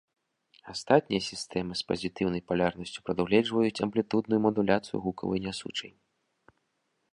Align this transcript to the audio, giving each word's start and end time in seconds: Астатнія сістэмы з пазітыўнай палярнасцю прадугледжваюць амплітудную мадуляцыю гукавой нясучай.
Астатнія 0.71 1.21
сістэмы 1.31 1.73
з 1.81 1.85
пазітыўнай 1.91 2.41
палярнасцю 2.49 2.99
прадугледжваюць 3.09 3.81
амплітудную 3.87 4.41
мадуляцыю 4.49 4.97
гукавой 5.09 5.39
нясучай. 5.47 5.91